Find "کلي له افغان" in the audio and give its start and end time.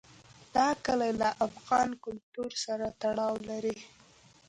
0.85-1.89